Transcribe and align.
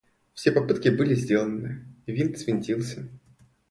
Все 0.33 0.51
попытки 0.51 0.89
были 0.89 1.13
сделаны, 1.13 1.85
винт 2.07 2.39
свинтился. 2.39 3.07